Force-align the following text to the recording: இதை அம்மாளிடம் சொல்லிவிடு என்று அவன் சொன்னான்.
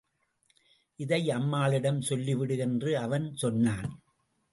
இதை 0.95 1.31
அம்மாளிடம் 1.31 2.01
சொல்லிவிடு 2.01 2.57
என்று 2.57 2.97
அவன் 2.97 3.35
சொன்னான். 3.35 4.01